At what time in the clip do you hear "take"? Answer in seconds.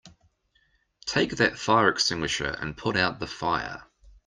1.05-1.35